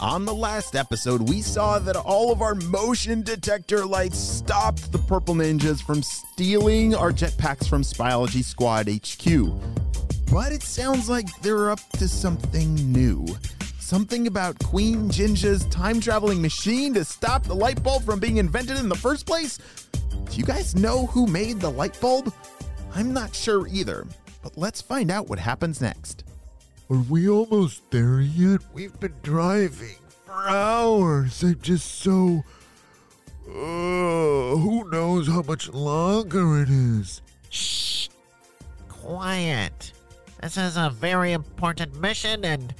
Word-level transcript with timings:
On 0.00 0.26
the 0.26 0.34
last 0.34 0.76
episode, 0.76 1.26
we 1.26 1.40
saw 1.40 1.78
that 1.78 1.96
all 1.96 2.30
of 2.30 2.42
our 2.42 2.54
motion 2.54 3.22
detector 3.22 3.86
lights 3.86 4.18
stopped 4.18 4.92
the 4.92 4.98
Purple 4.98 5.34
Ninjas 5.34 5.82
from 5.82 6.02
stealing 6.02 6.94
our 6.94 7.10
jetpacks 7.10 7.66
from 7.66 7.80
Spyology 7.80 8.44
Squad 8.44 8.90
HQ. 8.90 9.58
But 10.30 10.52
it 10.52 10.62
sounds 10.62 11.08
like 11.08 11.26
they're 11.40 11.70
up 11.70 11.80
to 11.92 12.08
something 12.08 12.74
new. 12.92 13.26
Something 13.78 14.26
about 14.26 14.58
Queen 14.58 15.08
Jinja's 15.08 15.64
time 15.66 15.98
traveling 15.98 16.42
machine 16.42 16.92
to 16.92 17.02
stop 17.02 17.44
the 17.44 17.54
light 17.54 17.82
bulb 17.82 18.04
from 18.04 18.20
being 18.20 18.36
invented 18.36 18.78
in 18.78 18.90
the 18.90 18.94
first 18.94 19.24
place? 19.24 19.58
Do 20.02 20.36
you 20.36 20.44
guys 20.44 20.76
know 20.76 21.06
who 21.06 21.26
made 21.26 21.58
the 21.58 21.70
light 21.70 21.98
bulb? 22.02 22.34
I'm 22.94 23.14
not 23.14 23.34
sure 23.34 23.66
either, 23.68 24.06
but 24.42 24.58
let's 24.58 24.82
find 24.82 25.10
out 25.10 25.30
what 25.30 25.38
happens 25.38 25.80
next. 25.80 26.25
Are 26.88 26.98
we 26.98 27.28
almost 27.28 27.90
there 27.90 28.20
yet? 28.20 28.60
We've 28.72 28.98
been 29.00 29.16
driving 29.22 29.96
for 30.24 30.48
hours. 30.48 31.42
I'm 31.42 31.60
just 31.60 31.96
so. 31.96 32.44
Uh, 33.48 34.56
who 34.56 34.88
knows 34.90 35.26
how 35.26 35.42
much 35.42 35.68
longer 35.68 36.62
it 36.62 36.70
is? 36.70 37.22
Shh! 37.50 38.08
Quiet. 38.88 39.92
This 40.40 40.56
is 40.56 40.76
a 40.76 40.90
very 40.90 41.32
important 41.32 42.00
mission, 42.00 42.44
and 42.44 42.72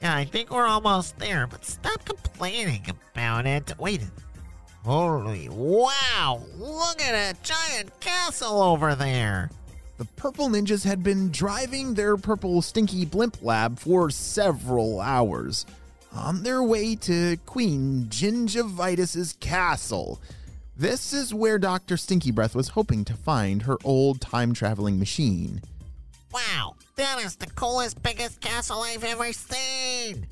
yeah, 0.00 0.16
I 0.16 0.24
think 0.24 0.50
we're 0.50 0.66
almost 0.66 1.18
there, 1.18 1.46
but 1.46 1.62
stop 1.66 2.02
complaining 2.06 2.86
about 3.12 3.46
it. 3.46 3.74
Wait. 3.78 4.00
Holy 4.86 5.50
wow! 5.50 6.42
Look 6.56 7.02
at 7.02 7.12
that 7.12 7.42
giant 7.42 8.00
castle 8.00 8.62
over 8.62 8.94
there! 8.94 9.50
The 10.00 10.06
Purple 10.16 10.48
Ninjas 10.48 10.82
had 10.82 11.02
been 11.02 11.30
driving 11.30 11.92
their 11.92 12.16
purple 12.16 12.62
stinky 12.62 13.04
blimp 13.04 13.36
lab 13.42 13.78
for 13.78 14.08
several 14.08 14.98
hours 14.98 15.66
on 16.10 16.42
their 16.42 16.62
way 16.62 16.96
to 16.96 17.36
Queen 17.44 18.06
Gingivitis's 18.08 19.34
castle. 19.40 20.18
This 20.74 21.12
is 21.12 21.34
where 21.34 21.58
Dr. 21.58 21.98
Stinky 21.98 22.30
Breath 22.30 22.54
was 22.54 22.68
hoping 22.68 23.04
to 23.04 23.12
find 23.12 23.60
her 23.64 23.76
old 23.84 24.22
time 24.22 24.54
traveling 24.54 24.98
machine. 24.98 25.60
Wow, 26.32 26.76
that 26.96 27.18
is 27.22 27.36
the 27.36 27.48
coolest, 27.48 28.02
biggest 28.02 28.40
castle 28.40 28.80
I've 28.80 29.04
ever 29.04 29.34
seen! 29.34 30.26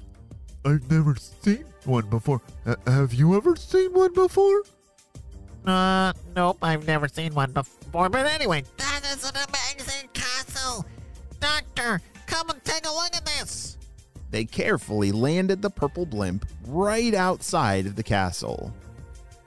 I've 0.64 0.90
never 0.90 1.14
seen 1.14 1.66
one 1.84 2.08
before. 2.08 2.40
H- 2.66 2.78
have 2.86 3.12
you 3.12 3.36
ever 3.36 3.54
seen 3.54 3.92
one 3.92 4.14
before? 4.14 4.62
Uh, 5.66 6.14
nope, 6.34 6.56
I've 6.62 6.86
never 6.86 7.06
seen 7.06 7.34
one 7.34 7.52
before. 7.52 8.08
But 8.08 8.24
anyway, 8.24 8.64
that 9.00 9.16
is 9.16 9.24
an 9.24 9.36
amazing 9.48 10.08
castle! 10.12 10.84
Doctor, 11.40 12.00
come 12.26 12.50
and 12.50 12.62
take 12.64 12.86
a 12.86 12.92
look 12.92 13.14
at 13.14 13.24
this! 13.24 13.76
They 14.30 14.44
carefully 14.44 15.12
landed 15.12 15.62
the 15.62 15.70
purple 15.70 16.04
blimp 16.04 16.46
right 16.66 17.14
outside 17.14 17.86
of 17.86 17.96
the 17.96 18.02
castle. 18.02 18.74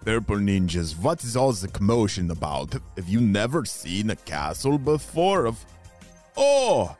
Purple 0.04 0.38
ninjas, 0.38 0.98
what 0.98 1.24
is 1.24 1.36
all 1.36 1.52
the 1.52 1.68
commotion 1.68 2.32
about? 2.32 2.74
Have 2.96 3.08
you 3.08 3.22
never 3.22 3.66
seen 3.66 4.10
a 4.10 4.16
castle 4.16 4.78
before? 4.78 5.46
Of 5.46 5.64
oh, 6.36 6.96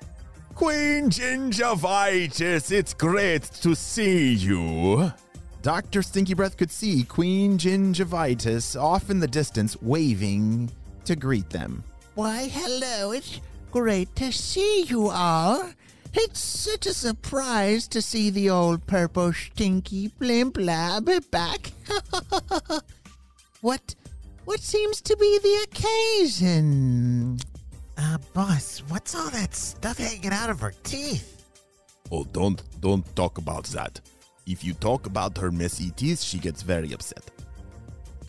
Queen 0.54 1.10
Gingivitis, 1.10 2.72
it's 2.72 2.94
great 2.94 3.44
to 3.44 3.76
see 3.76 4.34
you. 4.34 5.12
Dr. 5.64 6.02
Stinky 6.02 6.34
Breath 6.34 6.58
could 6.58 6.72
see 6.72 7.04
Queen 7.04 7.58
Gingivitis 7.58 8.80
off 8.80 9.10
in 9.10 9.20
the 9.20 9.28
distance 9.28 9.80
waving 9.82 10.72
to 11.06 11.16
greet 11.16 11.50
them. 11.50 11.84
Why, 12.14 12.50
hello, 12.52 13.14
it's 13.14 13.40
great 13.72 14.14
to 14.18 14.34
see 14.34 14.84
you 14.84 15.10
all. 15.10 15.70
It's 16.14 16.40
such 16.40 16.86
a 16.86 16.94
surprise 16.94 17.88
to 17.88 18.02
see 18.02 18.30
the 18.30 18.50
old 18.50 18.86
purple 18.86 19.32
stinky 19.32 20.10
blimp 20.10 20.58
lab 20.58 21.10
back. 21.32 21.72
what 23.62 23.96
what 24.44 24.60
seems 24.60 25.00
to 25.02 25.16
be 25.16 25.40
the 25.40 25.68
occasion? 25.72 27.40
Uh, 27.98 28.18
boss, 28.34 28.84
what's 28.90 29.16
all 29.16 29.30
that 29.30 29.56
stuff 29.56 29.98
hanging 29.98 30.34
out 30.34 30.50
of 30.50 30.60
her 30.60 30.74
teeth? 30.84 31.46
Oh, 32.12 32.26
don't 32.26 32.62
don't 32.82 33.06
talk 33.16 33.38
about 33.38 33.64
that. 33.68 34.02
If 34.46 34.66
you 34.66 34.74
talk 34.74 35.06
about 35.06 35.38
her 35.38 35.50
messy 35.50 35.92
teeth, 35.92 36.22
she 36.22 36.40
gets 36.40 36.62
very 36.62 36.92
upset. 36.92 37.32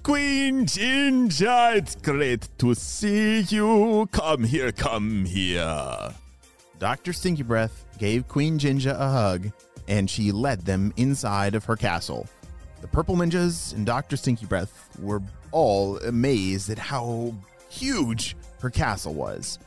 Queen 0.02 0.66
Jinja, 0.66 1.74
it's 1.76 1.94
great 1.94 2.48
to 2.58 2.74
see 2.74 3.42
you. 3.42 4.08
Come 4.10 4.42
here, 4.42 4.72
come 4.72 5.24
here. 5.24 6.12
Dr. 6.80 7.12
Stinky 7.12 7.44
Breath 7.44 7.86
gave 7.98 8.26
Queen 8.26 8.58
Jinja 8.58 8.96
a 8.98 9.08
hug, 9.08 9.52
and 9.86 10.10
she 10.10 10.32
led 10.32 10.62
them 10.62 10.92
inside 10.96 11.54
of 11.54 11.64
her 11.66 11.76
castle. 11.76 12.26
The 12.80 12.88
Purple 12.88 13.14
Ninjas 13.14 13.74
and 13.74 13.86
Dr. 13.86 14.16
Stinky 14.16 14.46
Breath 14.46 14.88
were 15.00 15.22
all 15.52 15.98
amazed 15.98 16.69
at 16.69 16.80
how 16.80 17.32
huge 17.70 18.36
her 18.60 18.70
castle 18.70 19.14
was. 19.14 19.60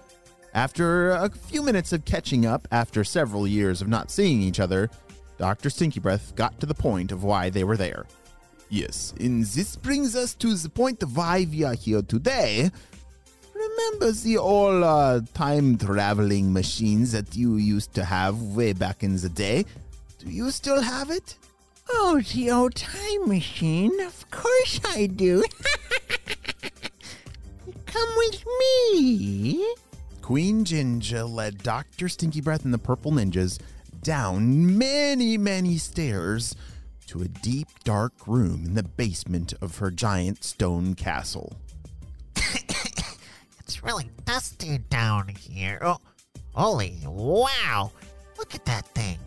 After 0.54 1.12
a 1.12 1.30
few 1.30 1.64
minutes 1.64 1.94
of 1.94 2.04
catching 2.04 2.46
up 2.46 2.68
after 2.72 3.06
several 3.06 3.48
years 3.48 3.82
of 3.82 3.88
not 3.88 4.12
seeing 4.12 4.42
each 4.42 4.60
other, 4.60 4.90
Dr. 5.38 5.70
Stinky 5.70 6.02
Breath 6.02 6.36
got 6.36 6.60
to 6.60 6.66
the 6.66 6.74
point 6.74 7.14
of 7.14 7.24
why 7.24 7.50
they 7.50 7.64
were 7.64 7.78
there. 7.78 8.06
Yes, 8.70 9.14
and 9.20 9.44
this 9.46 9.76
brings 9.76 10.16
us 10.16 10.34
to 10.36 10.54
the 10.56 10.70
point 10.70 11.04
why 11.14 11.48
we 11.50 11.64
are 11.64 11.76
here 11.76 12.02
today. 12.02 12.72
Remember 13.54 14.12
the 14.12 14.38
old 14.38 14.84
uh, 14.84 15.22
time 15.34 15.78
traveling 15.78 16.52
machines 16.52 17.12
that 17.12 17.36
you 17.36 17.58
used 17.58 17.94
to 17.94 18.04
have 18.04 18.42
way 18.42 18.74
back 18.74 19.04
in 19.04 19.16
the 19.18 19.30
day? 19.30 19.66
Do 20.20 20.30
you 20.30 20.52
still 20.52 20.82
have 20.82 21.12
it? 21.12 21.38
Oh, 21.90 22.22
the 22.34 22.52
old 22.52 22.76
time 22.76 23.28
machine. 23.28 24.00
Of 24.02 24.30
course 24.32 24.80
I 24.86 25.06
do. 25.08 25.44
Come 27.86 28.10
with 28.18 28.44
me. 28.60 29.76
Queen 30.22 30.66
Jinja 30.66 31.24
led 31.24 31.60
Dr. 31.60 32.10
Stinky 32.10 32.42
Breath 32.42 32.66
and 32.66 32.74
the 32.74 32.80
Purple 32.80 33.12
Ninjas 33.12 33.60
down 34.02 34.78
many, 34.78 35.38
many 35.38 35.78
stairs 35.78 36.56
to 37.08 37.22
a 37.22 37.28
deep, 37.28 37.68
dark 37.84 38.14
room 38.28 38.64
in 38.66 38.74
the 38.74 38.84
basement 38.84 39.54
of 39.62 39.78
her 39.78 39.92
giant 39.92 40.44
stone 40.44 40.96
castle. 40.96 41.56
It's 43.60 43.84
really 43.84 44.12
dusty 44.26 44.78
down 44.78 45.28
here. 45.28 45.80
Oh, 45.82 45.98
holy 46.54 47.00
wow! 47.04 47.92
Look 48.38 48.54
at 48.54 48.64
that 48.66 48.86
thing. 48.90 49.18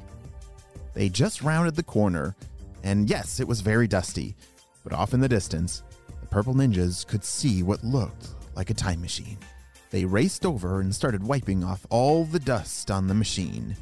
They 0.95 1.09
just 1.09 1.43
rounded 1.43 1.75
the 1.75 1.83
corner, 1.83 2.37
and 2.85 3.11
yes, 3.11 3.41
it 3.41 3.49
was 3.49 3.61
very 3.63 3.89
dusty, 3.89 4.37
but 4.85 4.93
off 4.93 5.13
in 5.13 5.21
the 5.21 5.29
distance, 5.29 5.83
the 6.21 6.27
Purple 6.29 6.55
Ninjas 6.55 7.05
could 7.05 7.25
see 7.25 7.65
what 7.65 7.83
looked 7.83 8.29
like 8.55 8.71
a 8.71 8.75
time 8.75 9.01
machine. 9.01 9.39
They 9.91 10.05
raced 10.05 10.47
over 10.47 10.81
and 10.81 10.95
started 10.95 11.27
wiping 11.27 11.65
off 11.65 11.85
all 11.91 12.25
the 12.25 12.39
dust 12.39 12.91
on 12.91 13.09
the 13.09 13.15
machine. 13.15 13.77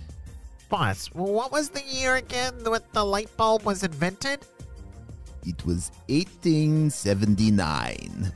Boss, 0.68 1.06
what 1.12 1.52
was 1.52 1.68
the 1.68 1.84
year 1.84 2.16
again 2.16 2.52
that 2.64 2.92
the 2.92 3.04
light 3.04 3.30
bulb 3.36 3.62
was 3.62 3.84
invented? 3.84 4.40
It 5.44 5.64
was 5.64 5.92
1879. 6.08 8.32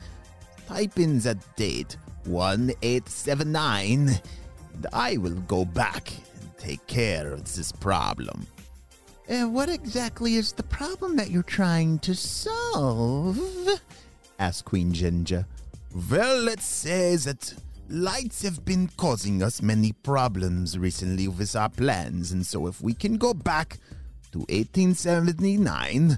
Type 0.67 0.97
in 0.97 1.19
that 1.19 1.55
date, 1.57 1.97
1879, 2.23 4.21
and 4.73 4.87
I 4.93 5.17
will 5.17 5.35
go 5.41 5.65
back 5.65 6.13
and 6.39 6.57
take 6.57 6.87
care 6.87 7.33
of 7.33 7.53
this 7.53 7.73
problem. 7.73 8.47
Uh, 9.29 9.49
what 9.49 9.67
exactly 9.69 10.35
is 10.35 10.53
the 10.53 10.63
problem 10.63 11.17
that 11.17 11.29
you're 11.29 11.43
trying 11.43 11.99
to 11.99 12.15
solve? 12.15 13.37
asked 14.39 14.63
Queen 14.65 14.93
Jinja. 14.93 15.45
Well, 16.09 16.39
let's 16.41 16.65
say 16.65 17.17
that 17.17 17.53
lights 17.91 18.41
have 18.43 18.63
been 18.63 18.87
causing 18.97 19.43
us 19.43 19.61
many 19.61 19.91
problems 19.91 20.77
recently 20.77 21.27
with 21.27 21.55
our 21.55 21.69
plans, 21.69 22.31
and 22.31 22.45
so 22.45 22.67
if 22.67 22.81
we 22.81 22.93
can 22.93 23.17
go 23.17 23.33
back 23.33 23.79
to 24.31 24.39
1879, 24.39 26.17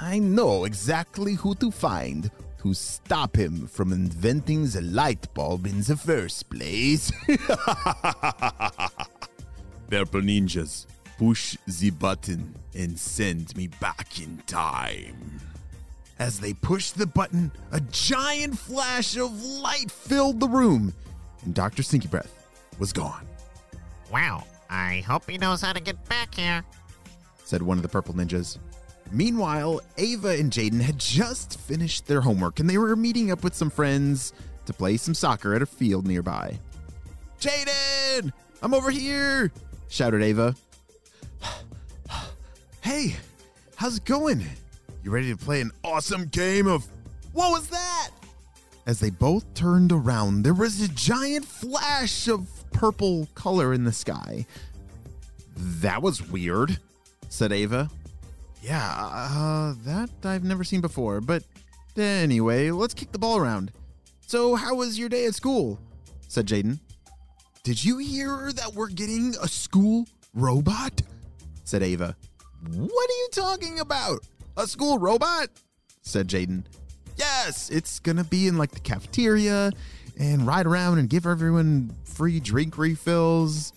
I 0.00 0.18
know 0.18 0.64
exactly 0.64 1.34
who 1.34 1.54
to 1.56 1.70
find 1.70 2.30
to 2.62 2.74
stop 2.74 3.36
him 3.36 3.68
from 3.68 3.92
inventing 3.92 4.66
the 4.66 4.80
light 4.80 5.32
bulb 5.34 5.66
in 5.66 5.80
the 5.82 5.96
first 5.96 6.50
place. 6.50 7.12
Purple 9.88 10.22
ninjas, 10.22 10.86
push 11.18 11.56
the 11.66 11.90
button 11.90 12.56
and 12.74 12.98
send 12.98 13.56
me 13.56 13.68
back 13.68 14.20
in 14.20 14.38
time. 14.46 15.40
As 16.18 16.40
they 16.40 16.54
pushed 16.54 16.96
the 16.96 17.06
button, 17.06 17.52
a 17.72 17.80
giant 17.80 18.58
flash 18.58 19.16
of 19.16 19.42
light 19.42 19.90
filled 19.90 20.40
the 20.40 20.48
room, 20.48 20.94
and 21.44 21.54
Dr. 21.54 21.82
Stinky 21.82 22.08
Breath 22.08 22.32
was 22.78 22.92
gone, 22.92 23.26
Wow, 24.10 24.44
I 24.70 25.04
hope 25.06 25.28
he 25.28 25.36
knows 25.36 25.60
how 25.60 25.72
to 25.72 25.80
get 25.80 26.02
back 26.08 26.34
here. 26.34 26.64
said 27.44 27.60
one 27.60 27.76
of 27.76 27.82
the 27.82 27.88
purple 27.88 28.14
ninjas. 28.14 28.58
Meanwhile, 29.12 29.82
Ava 29.98 30.30
and 30.30 30.50
Jaden 30.50 30.80
had 30.80 30.98
just 30.98 31.60
finished 31.60 32.06
their 32.06 32.20
homework 32.20 32.60
and 32.60 32.68
they 32.68 32.78
were 32.78 32.96
meeting 32.96 33.30
up 33.30 33.44
with 33.44 33.54
some 33.54 33.70
friends 33.70 34.32
to 34.64 34.72
play 34.72 34.96
some 34.96 35.14
soccer 35.14 35.54
at 35.54 35.62
a 35.62 35.66
field 35.66 36.06
nearby. 36.06 36.58
Jaden, 37.40 38.32
I'm 38.62 38.74
over 38.74 38.90
here, 38.90 39.52
shouted 39.88 40.22
Ava. 40.22 40.56
hey, 42.80 43.16
how's 43.76 43.98
it 43.98 44.04
going? 44.04 44.44
You 45.06 45.12
ready 45.12 45.30
to 45.30 45.36
play 45.36 45.60
an 45.60 45.70
awesome 45.84 46.24
game 46.26 46.66
of 46.66 46.84
what 47.32 47.52
was 47.52 47.68
that? 47.68 48.10
As 48.88 48.98
they 48.98 49.10
both 49.10 49.54
turned 49.54 49.92
around, 49.92 50.42
there 50.42 50.52
was 50.52 50.80
a 50.80 50.88
giant 50.88 51.44
flash 51.44 52.26
of 52.26 52.48
purple 52.72 53.28
color 53.36 53.72
in 53.72 53.84
the 53.84 53.92
sky. 53.92 54.44
That 55.56 56.02
was 56.02 56.28
weird, 56.28 56.80
said 57.28 57.52
Ava. 57.52 57.88
Yeah, 58.60 58.82
uh, 58.82 59.74
that 59.84 60.10
I've 60.24 60.42
never 60.42 60.64
seen 60.64 60.80
before. 60.80 61.20
But 61.20 61.44
anyway, 61.96 62.72
let's 62.72 62.92
kick 62.92 63.12
the 63.12 63.18
ball 63.20 63.36
around. 63.36 63.70
So, 64.26 64.56
how 64.56 64.74
was 64.74 64.98
your 64.98 65.08
day 65.08 65.26
at 65.26 65.36
school? 65.36 65.78
said 66.26 66.46
Jaden. 66.48 66.80
Did 67.62 67.84
you 67.84 67.98
hear 67.98 68.50
that 68.50 68.74
we're 68.74 68.88
getting 68.88 69.36
a 69.40 69.46
school 69.46 70.08
robot? 70.34 71.00
said 71.62 71.84
Ava. 71.84 72.16
What 72.72 73.10
are 73.10 73.18
you 73.20 73.28
talking 73.30 73.78
about? 73.78 74.18
A 74.56 74.66
school 74.66 74.98
robot? 74.98 75.48
said 76.02 76.28
Jaden. 76.28 76.64
Yes, 77.16 77.70
it's 77.70 77.98
gonna 77.98 78.24
be 78.24 78.46
in 78.46 78.56
like 78.56 78.70
the 78.70 78.80
cafeteria 78.80 79.72
and 80.18 80.46
ride 80.46 80.66
around 80.66 80.98
and 80.98 81.08
give 81.08 81.26
everyone 81.26 81.94
free 82.04 82.40
drink 82.40 82.78
refills. 82.78 83.72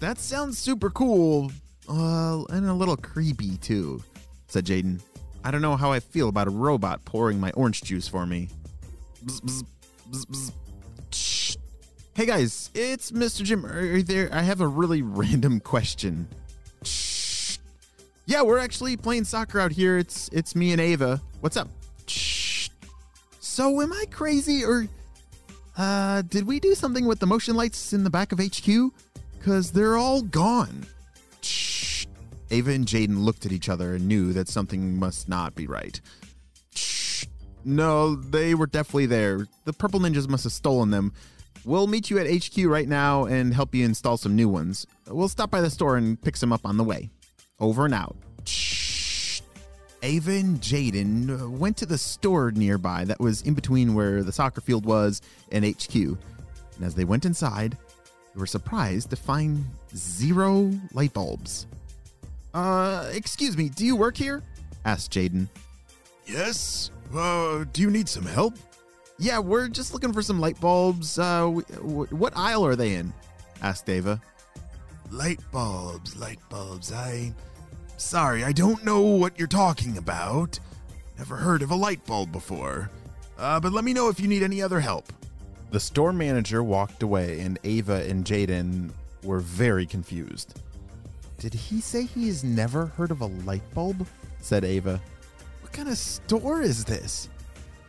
That 0.00 0.18
sounds 0.18 0.58
super 0.58 0.90
cool, 0.90 1.52
uh, 1.88 2.42
and 2.50 2.66
a 2.66 2.74
little 2.74 2.96
creepy 2.96 3.56
too, 3.58 4.02
said 4.48 4.64
Jaden. 4.66 5.00
I 5.44 5.50
don't 5.50 5.62
know 5.62 5.76
how 5.76 5.92
I 5.92 6.00
feel 6.00 6.28
about 6.28 6.46
a 6.46 6.50
robot 6.50 7.04
pouring 7.04 7.40
my 7.40 7.50
orange 7.52 7.82
juice 7.82 8.08
for 8.08 8.26
me. 8.26 8.48
Bzz, 9.24 9.64
bzz, 10.10 10.52
bzz. 11.10 11.56
Hey 12.14 12.26
guys, 12.26 12.70
it's 12.74 13.10
Mr. 13.10 13.42
Jim. 13.42 13.64
Are 13.64 14.02
there? 14.02 14.28
I 14.32 14.42
have 14.42 14.60
a 14.60 14.66
really 14.66 15.02
random 15.02 15.60
question. 15.60 16.28
Yeah, 18.26 18.42
we're 18.42 18.58
actually 18.58 18.96
playing 18.96 19.24
soccer 19.24 19.58
out 19.58 19.72
here. 19.72 19.98
It's 19.98 20.28
it's 20.32 20.54
me 20.54 20.72
and 20.72 20.80
Ava. 20.80 21.20
What's 21.40 21.56
up? 21.56 21.68
Shh. 22.06 22.68
So 23.40 23.80
am 23.80 23.92
I 23.92 24.04
crazy 24.10 24.64
or 24.64 24.86
uh 25.76 26.22
did 26.22 26.46
we 26.46 26.60
do 26.60 26.74
something 26.74 27.06
with 27.06 27.18
the 27.18 27.26
motion 27.26 27.56
lights 27.56 27.92
in 27.92 28.04
the 28.04 28.10
back 28.10 28.32
of 28.32 28.38
HQ? 28.38 28.92
Cuz 29.40 29.72
they're 29.72 29.96
all 29.96 30.22
gone. 30.22 30.86
Shh. 31.42 32.06
Ava 32.50 32.70
and 32.70 32.86
Jaden 32.86 33.24
looked 33.24 33.44
at 33.44 33.52
each 33.52 33.68
other 33.68 33.94
and 33.94 34.06
knew 34.06 34.32
that 34.32 34.48
something 34.48 34.98
must 34.98 35.28
not 35.28 35.54
be 35.54 35.66
right. 35.66 36.00
Shh. 36.74 37.26
No, 37.64 38.14
they 38.14 38.54
were 38.54 38.66
definitely 38.66 39.06
there. 39.06 39.48
The 39.64 39.72
purple 39.72 40.00
ninjas 40.00 40.28
must 40.28 40.44
have 40.44 40.52
stolen 40.52 40.90
them. 40.90 41.12
We'll 41.64 41.86
meet 41.86 42.10
you 42.10 42.18
at 42.18 42.26
HQ 42.26 42.64
right 42.66 42.88
now 42.88 43.24
and 43.24 43.54
help 43.54 43.74
you 43.74 43.84
install 43.84 44.16
some 44.16 44.34
new 44.34 44.48
ones. 44.48 44.86
We'll 45.08 45.28
stop 45.28 45.50
by 45.50 45.60
the 45.60 45.70
store 45.70 45.96
and 45.96 46.20
pick 46.20 46.36
some 46.36 46.52
up 46.52 46.66
on 46.66 46.76
the 46.76 46.84
way. 46.84 47.10
Over 47.62 47.84
and 47.86 47.94
out. 47.94 48.16
Shh. 48.44 49.40
Ava 50.02 50.32
and 50.32 50.60
Jaden 50.60 51.48
went 51.58 51.76
to 51.76 51.86
the 51.86 51.96
store 51.96 52.50
nearby 52.50 53.04
that 53.04 53.20
was 53.20 53.42
in 53.42 53.54
between 53.54 53.94
where 53.94 54.24
the 54.24 54.32
soccer 54.32 54.60
field 54.60 54.84
was 54.84 55.22
and 55.52 55.64
HQ. 55.64 55.94
And 55.94 56.18
as 56.82 56.96
they 56.96 57.04
went 57.04 57.24
inside, 57.24 57.78
they 58.34 58.40
were 58.40 58.46
surprised 58.48 59.10
to 59.10 59.16
find 59.16 59.64
zero 59.94 60.72
light 60.92 61.12
bulbs. 61.12 61.68
Uh, 62.52 63.08
excuse 63.12 63.56
me, 63.56 63.68
do 63.68 63.86
you 63.86 63.94
work 63.94 64.16
here? 64.16 64.42
asked 64.84 65.12
Jaden. 65.12 65.46
Yes? 66.26 66.90
Uh, 67.14 67.64
do 67.72 67.80
you 67.80 67.90
need 67.90 68.08
some 68.08 68.26
help? 68.26 68.54
Yeah, 69.18 69.38
we're 69.38 69.68
just 69.68 69.92
looking 69.92 70.12
for 70.12 70.22
some 70.22 70.40
light 70.40 70.60
bulbs. 70.60 71.16
Uh, 71.16 71.42
w- 71.42 71.62
w- 71.76 72.06
what 72.16 72.32
aisle 72.36 72.66
are 72.66 72.74
they 72.74 72.94
in? 72.94 73.12
asked 73.62 73.88
Ava. 73.88 74.20
Light 75.12 75.40
bulbs, 75.52 76.16
light 76.16 76.40
bulbs. 76.48 76.90
I. 76.90 77.34
Sorry, 77.98 78.44
I 78.44 78.52
don't 78.52 78.82
know 78.82 79.02
what 79.02 79.38
you're 79.38 79.46
talking 79.46 79.98
about. 79.98 80.58
Never 81.18 81.36
heard 81.36 81.60
of 81.60 81.70
a 81.70 81.74
light 81.74 82.02
bulb 82.06 82.32
before. 82.32 82.90
Uh, 83.36 83.60
but 83.60 83.74
let 83.74 83.84
me 83.84 83.92
know 83.92 84.08
if 84.08 84.18
you 84.18 84.26
need 84.26 84.42
any 84.42 84.62
other 84.62 84.80
help. 84.80 85.12
The 85.70 85.78
store 85.78 86.14
manager 86.14 86.62
walked 86.62 87.02
away, 87.02 87.40
and 87.40 87.58
Ava 87.62 88.08
and 88.08 88.24
Jaden 88.24 88.90
were 89.22 89.40
very 89.40 89.84
confused. 89.84 90.58
Did 91.38 91.52
he 91.52 91.82
say 91.82 92.04
he 92.04 92.28
has 92.28 92.42
never 92.42 92.86
heard 92.86 93.10
of 93.10 93.20
a 93.20 93.26
light 93.26 93.70
bulb? 93.74 94.06
said 94.40 94.64
Ava. 94.64 94.98
What 95.60 95.72
kind 95.72 95.90
of 95.90 95.98
store 95.98 96.62
is 96.62 96.86
this? 96.86 97.28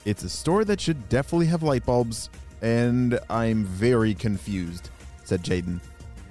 It's 0.04 0.24
a 0.24 0.30
store 0.30 0.66
that 0.66 0.81
should 0.81 1.08
definitely 1.08 1.48
have 1.48 1.64
light 1.64 1.86
bulbs, 1.86 2.30
and 2.62 3.18
I'm 3.30 3.64
very 3.64 4.14
confused, 4.14 4.90
said 5.24 5.42
Jaden. 5.42 5.80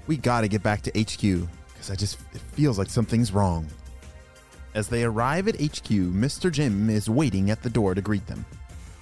We 0.07 0.17
gotta 0.17 0.49
get 0.49 0.63
back 0.63 0.83
to 0.83 0.91
HQ, 0.91 1.49
because 1.73 1.91
I 1.91 1.95
just, 1.95 2.19
it 2.33 2.41
feels 2.41 2.79
like 2.79 2.91
something's 2.91 3.33
wrong. 3.33 3.67
As 4.75 4.89
they 4.89 5.05
arrive 5.05 5.49
at 5.49 5.57
HQ, 5.57 5.89
Mr. 5.89 6.51
Jim 6.51 6.89
is 6.89 7.09
waiting 7.09 7.51
at 7.51 7.63
the 7.63 7.71
door 7.71 7.95
to 7.95 8.01
greet 8.01 8.27
them. 8.27 8.45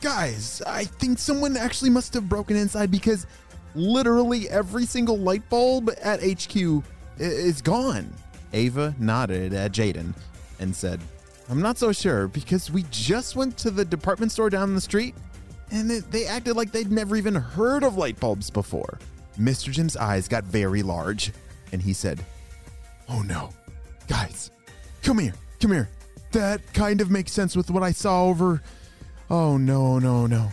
Guys, 0.00 0.62
I 0.67 0.85
think 0.85 1.19
someone 1.19 1.56
actually 1.56 1.91
must 1.91 2.14
have 2.14 2.29
broken 2.29 2.56
inside 2.56 2.91
because 2.91 3.26
literally 3.75 4.49
every 4.49 4.87
single 4.87 5.19
light 5.19 5.49
bulb 5.49 5.91
at 6.02 6.20
HQ 6.23 6.82
is 7.19 7.62
gone. 7.62 8.12
Ava 8.52 8.94
nodded 8.99 9.52
at 9.52 9.73
Jaden 9.73 10.14
and 10.58 10.75
said, 10.75 11.00
I'm 11.49 11.61
not 11.61 11.79
so 11.79 11.93
sure 11.93 12.29
because 12.29 12.70
we 12.70 12.85
just 12.91 13.37
went 13.37 13.56
to 13.58 13.70
the 13.70 13.85
department 13.85 14.32
store 14.32 14.50
down 14.50 14.75
the 14.75 14.81
street 14.81 15.14
and 15.70 15.91
they 15.91 16.26
acted 16.26 16.56
like 16.56 16.73
they'd 16.73 16.91
never 16.91 17.14
even 17.17 17.35
heard 17.35 17.85
of 17.85 17.97
light 17.97 18.19
bulbs 18.19 18.50
before. 18.50 18.99
Mr. 19.40 19.70
Jim's 19.70 19.96
eyes 19.96 20.28
got 20.28 20.44
very 20.44 20.82
large 20.82 21.32
and 21.72 21.81
he 21.81 21.92
said, 21.92 22.25
Oh 23.08 23.22
no. 23.22 23.50
Guys, 24.06 24.50
come 25.02 25.19
here, 25.19 25.34
come 25.60 25.72
here. 25.72 25.88
That 26.32 26.60
kind 26.75 27.00
of 27.00 27.10
makes 27.10 27.32
sense 27.32 27.56
with 27.56 27.70
what 27.70 27.82
I 27.82 27.92
saw 27.92 28.26
over. 28.26 28.62
Oh 29.31 29.56
no, 29.56 29.98
no, 29.98 30.26
no. 30.26 30.50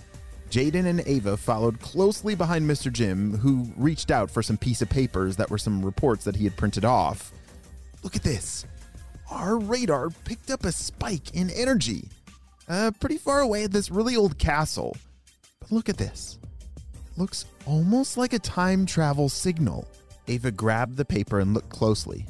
Jaden 0.49 0.85
and 0.85 1.03
Ava 1.05 1.35
followed 1.35 1.79
closely 1.81 2.33
behind 2.33 2.69
Mr. 2.69 2.91
Jim, 2.91 3.37
who 3.37 3.69
reached 3.75 4.11
out 4.11 4.31
for 4.31 4.41
some 4.41 4.57
piece 4.57 4.81
of 4.81 4.89
papers 4.89 5.35
that 5.35 5.49
were 5.49 5.57
some 5.57 5.83
reports 5.83 6.23
that 6.23 6.37
he 6.37 6.45
had 6.45 6.55
printed 6.55 6.85
off. 6.85 7.33
Look 8.01 8.15
at 8.15 8.23
this. 8.23 8.65
Our 9.29 9.57
radar 9.57 10.09
picked 10.09 10.49
up 10.49 10.63
a 10.63 10.71
spike 10.71 11.35
in 11.35 11.49
energy, 11.49 12.07
uh, 12.69 12.91
pretty 12.99 13.17
far 13.17 13.41
away 13.41 13.65
at 13.65 13.71
this 13.71 13.91
really 13.91 14.15
old 14.15 14.37
castle. 14.37 14.95
But 15.59 15.71
look 15.71 15.89
at 15.89 15.97
this. 15.97 16.39
Looks 17.17 17.45
almost 17.65 18.15
like 18.15 18.33
a 18.33 18.39
time 18.39 18.85
travel 18.85 19.27
signal. 19.27 19.87
Ava 20.27 20.51
grabbed 20.51 20.97
the 20.97 21.05
paper 21.05 21.39
and 21.39 21.53
looked 21.53 21.69
closely. 21.69 22.25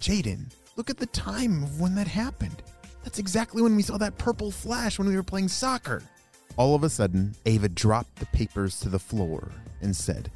Jaden, 0.00 0.50
look 0.76 0.88
at 0.88 0.96
the 0.96 1.06
time 1.06 1.62
of 1.62 1.80
when 1.80 1.94
that 1.96 2.08
happened. 2.08 2.62
That's 3.04 3.18
exactly 3.18 3.62
when 3.62 3.76
we 3.76 3.82
saw 3.82 3.98
that 3.98 4.18
purple 4.18 4.50
flash 4.50 4.98
when 4.98 5.08
we 5.08 5.16
were 5.16 5.22
playing 5.22 5.48
soccer. 5.48 6.02
All 6.56 6.74
of 6.74 6.84
a 6.84 6.90
sudden, 6.90 7.34
Ava 7.46 7.68
dropped 7.68 8.16
the 8.16 8.26
papers 8.26 8.80
to 8.80 8.88
the 8.88 8.98
floor 8.98 9.52
and 9.82 9.94
said, 9.94 10.30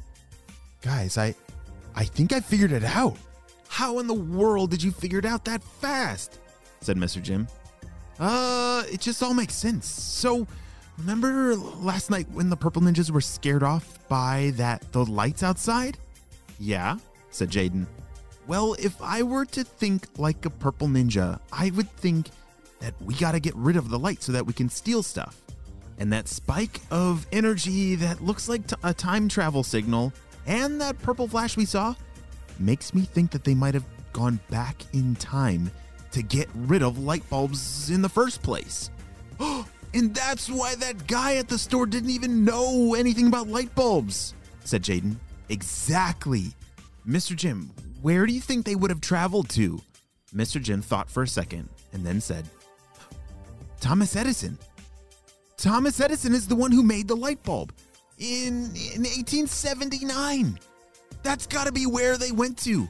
Guys, 0.81 1.17
I 1.17 1.35
I 1.95 2.03
think 2.03 2.31
I 2.31 2.41
figured 2.41 2.71
it 2.71 2.83
out. 2.83 3.17
How 3.67 3.99
in 3.99 4.07
the 4.07 4.13
world 4.13 4.69
did 4.69 4.83
you 4.83 4.91
figure 4.91 5.19
it 5.19 5.25
out 5.25 5.45
that 5.45 5.63
fast? 5.63 6.39
said 6.81 6.97
Mr. 6.97 7.21
Jim. 7.21 7.47
Uh, 8.19 8.83
it 8.91 9.01
just 9.01 9.23
all 9.23 9.33
makes 9.33 9.55
sense. 9.55 9.87
So, 9.87 10.47
remember 10.97 11.55
last 11.55 12.09
night 12.09 12.27
when 12.31 12.49
the 12.49 12.55
purple 12.55 12.81
ninjas 12.81 13.11
were 13.11 13.21
scared 13.21 13.63
off 13.63 13.99
by 14.07 14.51
that 14.55 14.91
the 14.91 15.05
lights 15.05 15.43
outside? 15.43 15.97
Yeah, 16.59 16.97
said 17.31 17.49
Jaden. 17.49 17.85
Well, 18.47 18.75
if 18.79 19.01
I 19.01 19.23
were 19.23 19.45
to 19.45 19.63
think 19.63 20.07
like 20.17 20.45
a 20.45 20.49
purple 20.49 20.87
ninja, 20.87 21.39
I 21.51 21.71
would 21.71 21.89
think 21.97 22.29
that 22.79 22.93
we 23.01 23.15
gotta 23.15 23.39
get 23.39 23.55
rid 23.55 23.75
of 23.75 23.89
the 23.89 23.97
light 23.97 24.21
so 24.21 24.31
that 24.31 24.45
we 24.45 24.53
can 24.53 24.69
steal 24.69 25.01
stuff. 25.01 25.41
And 25.97 26.11
that 26.13 26.27
spike 26.27 26.81
of 26.91 27.25
energy 27.31 27.95
that 27.95 28.21
looks 28.21 28.49
like 28.49 28.67
t- 28.67 28.75
a 28.83 28.93
time 28.93 29.29
travel 29.29 29.63
signal 29.63 30.13
and 30.45 30.79
that 30.81 31.01
purple 31.01 31.27
flash 31.27 31.57
we 31.57 31.65
saw 31.65 31.95
makes 32.59 32.93
me 32.93 33.01
think 33.01 33.31
that 33.31 33.43
they 33.43 33.55
might 33.55 33.73
have 33.73 33.85
gone 34.13 34.39
back 34.49 34.75
in 34.93 35.15
time 35.15 35.71
to 36.11 36.21
get 36.21 36.47
rid 36.53 36.83
of 36.83 36.99
light 36.99 37.27
bulbs 37.29 37.89
in 37.89 38.01
the 38.01 38.09
first 38.09 38.41
place. 38.41 38.89
And 39.95 40.13
that's 40.13 40.49
why 40.49 40.75
that 40.75 41.07
guy 41.07 41.37
at 41.37 41.47
the 41.47 41.57
store 41.57 41.85
didn't 41.85 42.09
even 42.09 42.43
know 42.43 42.95
anything 42.95 43.27
about 43.27 43.47
light 43.47 43.73
bulbs, 43.75 44.33
said 44.65 44.83
Jaden. 44.83 45.15
Exactly. 45.47 46.53
Mr. 47.07 47.33
Jim, 47.33 47.71
where 48.01 48.25
do 48.25 48.33
you 48.33 48.41
think 48.41 48.65
they 48.65 48.75
would 48.75 48.91
have 48.91 48.99
traveled 48.99 49.47
to? 49.49 49.81
Mr. 50.35 50.61
Jim 50.61 50.81
thought 50.81 51.09
for 51.09 51.23
a 51.23 51.27
second 51.27 51.69
and 51.93 52.05
then 52.05 52.19
said, 52.19 52.45
Thomas 53.79 54.17
Edison. 54.17 54.57
Thomas 55.55 56.01
Edison 56.01 56.33
is 56.33 56.45
the 56.45 56.55
one 56.55 56.73
who 56.73 56.83
made 56.83 57.07
the 57.07 57.15
light 57.15 57.41
bulb 57.43 57.71
in, 58.17 58.65
in 58.75 59.03
1879. 59.03 60.59
That's 61.23 61.47
got 61.47 61.67
to 61.67 61.71
be 61.71 61.85
where 61.85 62.17
they 62.17 62.31
went 62.31 62.57
to. 62.59 62.89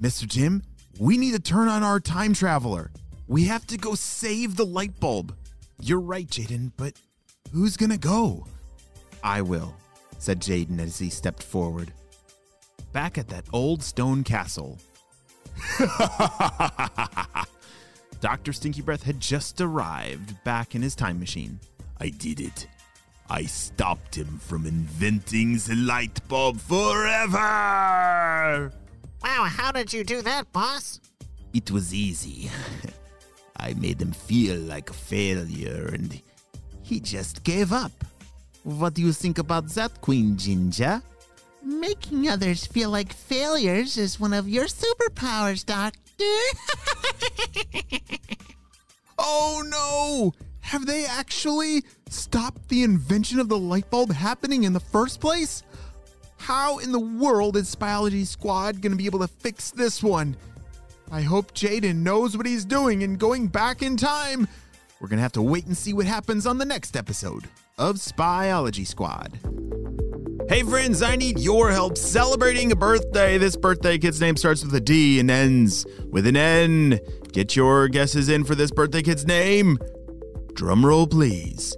Mr. 0.00 0.26
Jim, 0.26 0.62
we 0.98 1.16
need 1.16 1.34
to 1.34 1.40
turn 1.40 1.68
on 1.68 1.84
our 1.84 2.00
time 2.00 2.34
traveler. 2.34 2.90
We 3.28 3.44
have 3.44 3.64
to 3.68 3.78
go 3.78 3.94
save 3.94 4.56
the 4.56 4.66
light 4.66 4.98
bulb. 4.98 5.36
You're 5.82 6.00
right, 6.00 6.26
Jaden, 6.26 6.72
but 6.76 6.92
who's 7.52 7.76
gonna 7.76 7.96
go? 7.98 8.46
I 9.22 9.42
will, 9.42 9.74
said 10.18 10.40
Jaden 10.40 10.78
as 10.78 10.98
he 10.98 11.10
stepped 11.10 11.42
forward. 11.42 11.92
Back 12.92 13.18
at 13.18 13.28
that 13.28 13.46
old 13.52 13.82
stone 13.82 14.24
castle. 14.24 14.78
Dr. 18.20 18.52
Stinky 18.52 18.82
Breath 18.82 19.02
had 19.02 19.20
just 19.20 19.60
arrived 19.60 20.42
back 20.44 20.74
in 20.74 20.82
his 20.82 20.94
time 20.94 21.18
machine. 21.18 21.58
I 21.98 22.10
did 22.10 22.40
it. 22.40 22.66
I 23.28 23.44
stopped 23.44 24.14
him 24.16 24.38
from 24.38 24.66
inventing 24.66 25.56
the 25.56 25.76
light 25.76 26.20
bulb 26.28 26.60
forever. 26.60 27.38
Wow, 29.22 29.44
how 29.44 29.72
did 29.72 29.92
you 29.92 30.02
do 30.04 30.20
that, 30.22 30.52
boss? 30.52 31.00
It 31.54 31.70
was 31.70 31.94
easy. 31.94 32.50
I 33.60 33.74
made 33.74 34.00
him 34.00 34.12
feel 34.12 34.58
like 34.58 34.90
a 34.90 34.94
failure 34.94 35.90
and 35.92 36.20
he 36.82 36.98
just 36.98 37.44
gave 37.44 37.72
up. 37.72 37.92
What 38.64 38.94
do 38.94 39.02
you 39.02 39.12
think 39.12 39.38
about 39.38 39.68
that, 39.70 40.00
Queen 40.00 40.36
Ginger? 40.36 41.02
Making 41.62 42.28
others 42.28 42.66
feel 42.66 42.90
like 42.90 43.12
failures 43.12 43.98
is 43.98 44.18
one 44.18 44.32
of 44.32 44.48
your 44.48 44.66
superpowers, 44.66 45.64
Doctor. 45.64 45.98
Oh 49.22 49.62
no! 49.66 50.32
Have 50.60 50.86
they 50.86 51.04
actually 51.04 51.84
stopped 52.08 52.70
the 52.70 52.84
invention 52.84 53.38
of 53.38 53.50
the 53.50 53.58
light 53.58 53.90
bulb 53.90 54.10
happening 54.12 54.64
in 54.64 54.72
the 54.72 54.80
first 54.80 55.20
place? 55.20 55.62
How 56.38 56.78
in 56.78 56.90
the 56.90 56.98
world 56.98 57.58
is 57.58 57.74
Spyology 57.74 58.26
Squad 58.26 58.80
going 58.80 58.92
to 58.92 58.96
be 58.96 59.04
able 59.04 59.18
to 59.18 59.28
fix 59.28 59.72
this 59.72 60.02
one? 60.02 60.38
I 61.12 61.22
hope 61.22 61.52
Jaden 61.54 61.96
knows 61.96 62.36
what 62.36 62.46
he's 62.46 62.64
doing 62.64 63.02
and 63.02 63.18
going 63.18 63.48
back 63.48 63.82
in 63.82 63.96
time. 63.96 64.46
We're 65.00 65.08
going 65.08 65.18
to 65.18 65.22
have 65.22 65.32
to 65.32 65.42
wait 65.42 65.66
and 65.66 65.76
see 65.76 65.92
what 65.92 66.06
happens 66.06 66.46
on 66.46 66.58
the 66.58 66.64
next 66.64 66.96
episode 66.96 67.44
of 67.78 67.96
Spyology 67.96 68.86
Squad. 68.86 69.40
Hey 70.48 70.62
friends, 70.62 71.02
I 71.02 71.16
need 71.16 71.40
your 71.40 71.70
help 71.70 71.98
celebrating 71.98 72.70
a 72.70 72.76
birthday. 72.76 73.38
This 73.38 73.56
birthday 73.56 73.98
kid's 73.98 74.20
name 74.20 74.36
starts 74.36 74.64
with 74.64 74.74
a 74.74 74.80
D 74.80 75.18
and 75.18 75.30
ends 75.30 75.84
with 76.10 76.26
an 76.26 76.36
N. 76.36 77.00
Get 77.32 77.56
your 77.56 77.88
guesses 77.88 78.28
in 78.28 78.44
for 78.44 78.54
this 78.54 78.70
birthday 78.70 79.02
kid's 79.02 79.26
name. 79.26 79.78
Drum 80.54 80.84
roll, 80.84 81.06
please. 81.06 81.76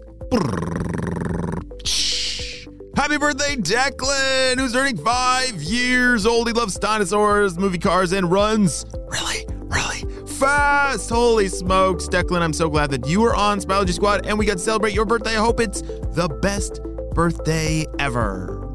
Happy 3.12 3.21
birthday, 3.21 3.57
Declan, 3.57 4.59
who's 4.59 4.73
turning 4.73 4.97
five 4.97 5.62
years 5.62 6.25
old. 6.25 6.47
He 6.47 6.54
loves 6.54 6.78
dinosaurs, 6.78 7.59
movie 7.59 7.76
cars, 7.76 8.12
and 8.12 8.33
runs 8.33 8.87
really, 9.07 9.45
really 9.64 10.26
fast. 10.26 11.11
Holy 11.11 11.49
smokes, 11.49 12.09
Declan, 12.09 12.40
I'm 12.40 12.54
so 12.54 12.71
glad 12.71 12.90
that 12.90 13.07
you 13.07 13.23
are 13.25 13.35
on 13.35 13.61
Spyology 13.61 13.92
Squad 13.92 14.25
and 14.25 14.38
we 14.38 14.47
got 14.47 14.54
to 14.54 14.59
celebrate 14.61 14.95
your 14.95 15.04
birthday. 15.04 15.33
I 15.37 15.40
hope 15.40 15.61
it's 15.61 15.83
the 15.83 16.26
best 16.40 16.83
birthday 17.14 17.85
ever. 17.99 18.66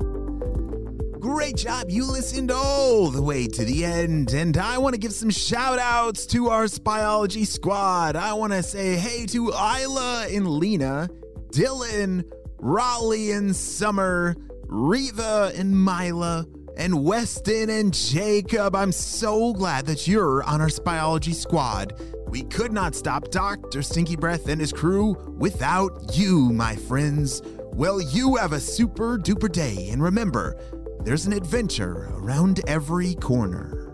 Great 1.19 1.55
job. 1.55 1.89
You 1.89 2.05
listened 2.05 2.51
all 2.51 3.09
the 3.09 3.23
way 3.23 3.47
to 3.47 3.65
the 3.65 3.85
end. 3.85 4.33
And 4.33 4.55
I 4.55 4.77
want 4.77 4.93
to 4.93 4.99
give 4.99 5.13
some 5.13 5.31
shout 5.31 5.79
outs 5.79 6.27
to 6.27 6.49
our 6.49 6.65
Spyology 6.65 7.47
squad. 7.47 8.15
I 8.15 8.33
want 8.33 8.53
to 8.53 8.61
say 8.61 8.97
hey 8.97 9.25
to 9.25 9.49
Isla 9.49 10.27
and 10.29 10.47
Lena, 10.47 11.09
Dylan, 11.51 12.23
Raleigh 12.59 13.31
and 13.31 13.55
Summer, 13.55 14.35
Reva 14.67 15.51
and 15.55 15.83
Mila, 15.83 16.45
and 16.75 17.03
Weston 17.03 17.69
and 17.69 17.93
Jacob. 17.93 18.75
I'm 18.75 18.91
so 18.91 19.53
glad 19.53 19.85
that 19.85 20.07
you're 20.07 20.43
on 20.43 20.61
our 20.61 20.67
Spyology 20.67 21.33
squad. 21.33 21.99
We 22.27 22.43
could 22.43 22.71
not 22.71 22.95
stop 22.95 23.29
Dr. 23.31 23.81
Stinky 23.81 24.15
Breath 24.15 24.47
and 24.47 24.59
his 24.59 24.73
crew 24.73 25.13
without 25.37 26.17
you, 26.17 26.51
my 26.51 26.75
friends. 26.75 27.41
Well, 27.73 28.01
you 28.01 28.35
have 28.35 28.53
a 28.53 28.59
super 28.59 29.17
duper 29.17 29.51
day, 29.51 29.89
and 29.89 30.01
remember, 30.01 30.55
there's 31.03 31.25
an 31.25 31.33
adventure 31.33 32.09
around 32.13 32.61
every 32.67 33.15
corner. 33.15 33.86